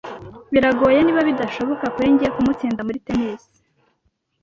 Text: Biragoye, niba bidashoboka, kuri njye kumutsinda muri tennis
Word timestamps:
Biragoye, 0.53 0.99
niba 1.03 1.21
bidashoboka, 1.29 1.85
kuri 1.95 2.07
njye 2.13 2.27
kumutsinda 2.35 2.81
muri 2.87 2.99
tennis 3.07 3.43